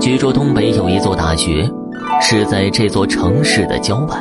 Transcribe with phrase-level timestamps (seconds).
[0.00, 1.70] 据说东北有一座大学，
[2.22, 4.18] 是在这座城市的郊外。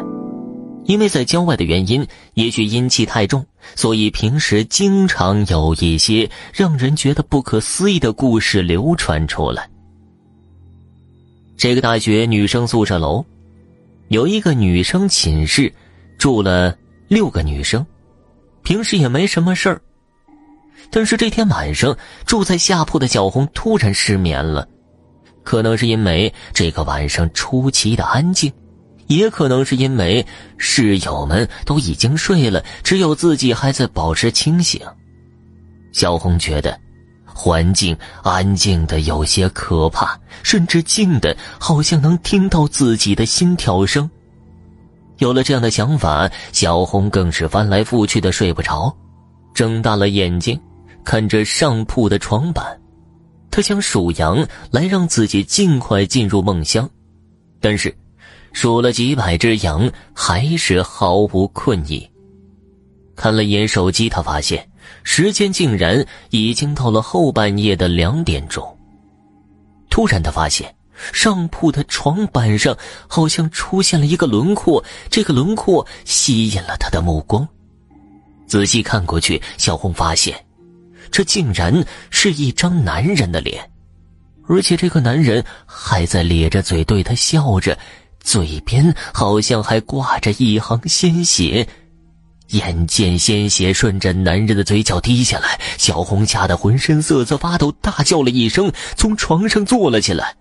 [0.83, 9.70] 因为在郊外的原因，也许阴气太重，所以平时经常有一些让人觉得不可思议的故事流传出来。
[11.55, 13.23] 这个大学女生宿舍楼，
[14.09, 15.73] 有一个女生寝室，
[16.18, 16.75] 住了
[17.07, 17.86] 六个女生，
[18.64, 19.82] 平时也没什么事儿。
[20.91, 24.68] 但是这天晚上，住在下铺的小红突然失眠了，
[25.43, 28.52] 可能是因为这个晚上出奇的安静。
[29.07, 30.23] 也可能是因为
[30.59, 34.80] 室友们都已经睡了，只有自己还在保持清醒。
[35.91, 36.80] 小红觉得
[37.25, 44.08] 环境安静的有些可怕，甚至静的好像能听到自己的心跳声。
[45.17, 48.95] 有了这样的想法，小红更是翻来覆去的睡不着，
[49.55, 50.61] 睁大了眼睛
[51.03, 52.80] 看着上铺的床板，
[53.52, 56.89] 他想数羊来让自己尽快进入梦乡，
[57.59, 57.95] 但是。
[58.52, 62.09] 数了几百只羊，还是毫无困意。
[63.16, 64.67] 看了眼手机，他发现
[65.03, 68.75] 时间竟然已经到了后半夜的两点钟。
[69.88, 70.75] 突然，他发现
[71.14, 72.75] 上铺的床板上
[73.08, 77.47] 好像出现了一个轮廓，这个轮廓吸引了他的目光。
[78.47, 80.44] 仔细看过去，小红发现，
[81.11, 83.69] 这竟然是一张男人的脸，
[84.47, 87.77] 而且这个男人还在咧着嘴对他笑着。
[88.21, 91.65] 嘴边好像还挂着一行鲜血，
[92.49, 100.35] 眼见鲜血顺着男人的嘴角滴下来，小红吓得浑身瑟瑟发抖，大叫了一声，从床上坐了起来。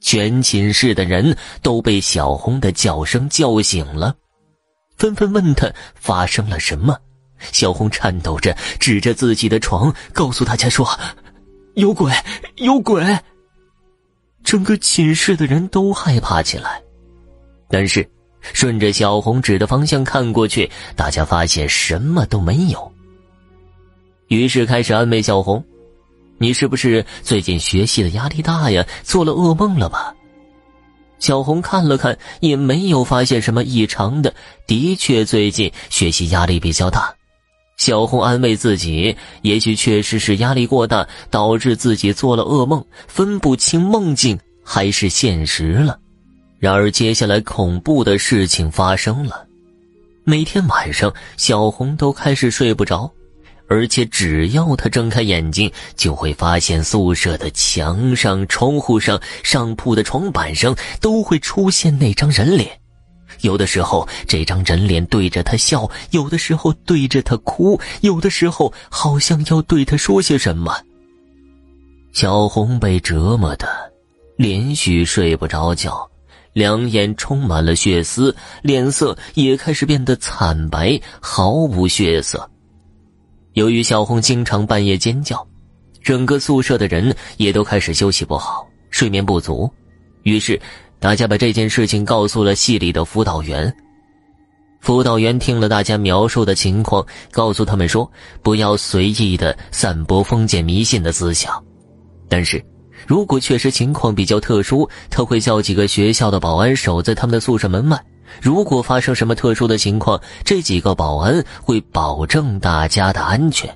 [0.00, 4.14] 全寝室的人都被小红的叫声叫醒了，
[4.96, 6.96] 纷纷问他发生了什么。
[7.52, 10.88] 小红颤抖着指着自己的床，告诉大家说
[11.74, 12.12] ：“有鬼，
[12.56, 13.02] 有鬼！”
[14.44, 16.82] 整个寝室的人都害怕起来。
[17.68, 18.08] 但是，
[18.52, 22.92] 顺着小红指的方向看过去，大家发现什么都没有。
[24.28, 25.64] 于是开始安慰小红
[26.38, 28.84] ：“你是不是最近学习的压力大呀？
[29.02, 30.14] 做了噩梦了吧？”
[31.18, 34.34] 小红看了看，也没有发现什么异常的。
[34.66, 37.14] 的确，最近学习压力比较大。
[37.76, 45.98] 小红安慰自己：也许确实是压力过大，导致自己做了噩梦，分不清梦境还是现实了。
[46.58, 49.44] 然而，接下来恐怖的事情发生了。
[50.24, 53.10] 每天晚上，小红都开始睡不着，
[53.68, 62.70] 而且只要她睁开眼睛，就会发现宿舍的墙上、窗户上、上铺的床板上都会出现那张人脸。
[63.40, 70.74] 有的时候，这张人脸对着他笑；有的时候对着他哭；有的时候好像要对他说些什么。
[72.12, 73.68] 小红被折磨的
[74.36, 76.08] 连续睡不着觉。
[76.52, 82.48] 两眼充满了血丝，脸色也开始变得惨白，毫无血色。
[83.54, 85.44] 由于小红经常半夜尖叫，
[86.00, 89.68] 整个宿舍的人也都开始休息不好，睡眠不足。
[90.22, 90.60] 于是，
[91.04, 93.70] 大家把这件事情告诉了系里的辅导员。
[94.80, 98.10] 辅导员听了大家描述的情况，告诉他们说
[98.40, 101.62] ：“不要随意的散播封建迷信的思想。”
[102.26, 102.64] 但是。
[103.06, 108.02] 如果确实情况比较特殊，他会叫几个学校的保安守在他们的宿舍门外。
[108.40, 113.68] 如果发生什么特殊的情况，这几个保安会保证大家的安全。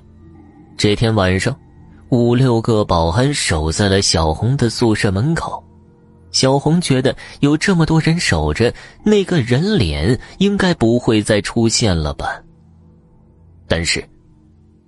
[0.75, 1.55] 这天晚上，
[2.09, 5.63] 五六个保安守在了小红的宿舍门口。
[6.31, 8.73] 小红觉得有这么多人守着，
[9.03, 12.41] 那个人脸应该不会再出现了吧？
[13.67, 14.03] 但是。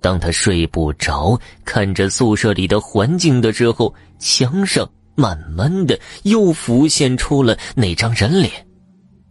[0.00, 8.50] 当他睡不着，看着宿舍里的环境的时候，墙上慢慢的又浮现出了那张人脸。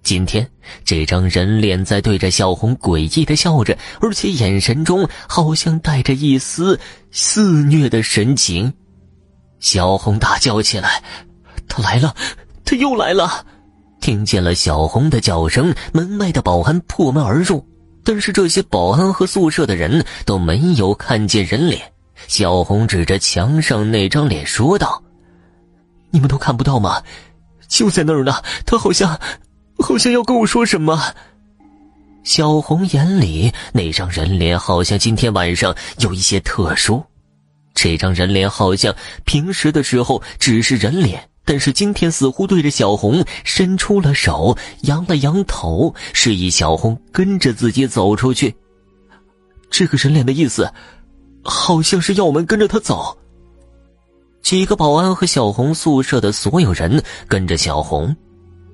[0.01, 0.49] 今天
[0.85, 6.79] 这张人脸在对着小红诡异的笑着，而且眼神中好像带着一丝
[7.11, 8.71] 肆虐的神情。
[9.59, 11.03] 小红大叫起来
[11.71, 12.13] ：“他来了，
[12.65, 13.45] 他又来了！”
[14.01, 17.65] 听见了小红的叫声，门外的保安破门而入。
[18.03, 21.81] 但是这些保安和宿舍的人都没有看见人脸。
[22.27, 25.01] 小红指着墙上那张脸说道
[26.09, 27.01] ：“你们都看不到吗？
[27.67, 28.33] 就在那儿呢。
[28.65, 29.19] 他好像，
[29.77, 30.99] 好像要跟我说什么。”
[32.23, 37.03] 小红眼里那张人脸好像今天晚上有一些特殊。
[37.75, 38.93] 这张人脸好像
[39.25, 41.27] 平时的时候只是人脸。
[41.43, 48.55] 但是今天似乎对着小红伸出了手，扬了扬头，示意小红跟着自己走出去。
[49.69, 50.71] 这个人脸的意思，
[51.43, 53.17] 好像是要我们跟着他走。
[54.41, 58.15] 几个保安和小红宿舍的所有人跟着小红，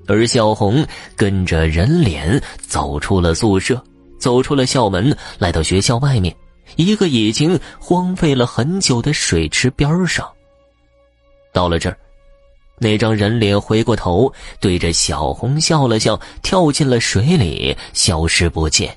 [0.06, 0.86] 而小红
[1.16, 3.82] 跟着人脸走出了宿舍，
[4.18, 6.34] 走出了校门，来到学校外面
[6.76, 10.28] 一个已经荒废了很久的水池边上。
[11.52, 11.96] 到了这儿。
[12.80, 18.96] 那张人脸回过头，对着小红笑了笑，跳进了水里，消失不见。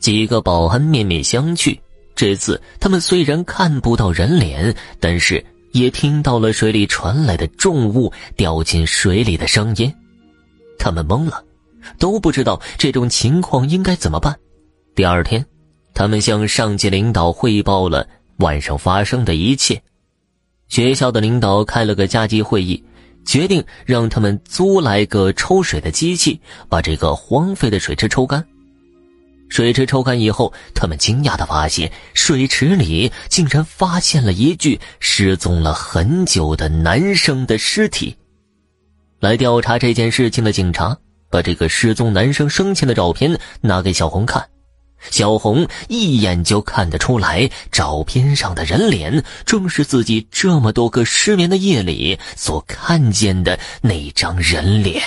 [0.00, 1.78] 几个保安面面相觑。
[2.14, 5.42] 这次他们虽然看不到人脸，但是
[5.72, 9.92] 也听到了水里传来的重物掉进水里的声音。
[10.78, 11.42] 他们懵了，
[11.98, 14.36] 都不知道这种情况应该怎么办。
[14.94, 15.44] 第二天，
[15.94, 18.06] 他们向上级领导汇报了
[18.38, 19.80] 晚上发生的一切。
[20.68, 22.82] 学校的领导开了个加急会议。
[23.24, 28.44] 决定让他们租来个抽水的机器，把这个荒废的水池抽干。
[29.48, 38.16] 水池抽干以后，他们惊讶的发现，水池里竟然发现了一具失踪了很久的男生的尸体。
[39.20, 40.96] 来调查这件事情的警察
[41.30, 44.48] 把这个失踪男生生前的照片拿给小红看。
[45.10, 55.02] 小红一眼就看得出来，照片上的人脸正是自己这么多个失眠的夜里所看见的那张人脸。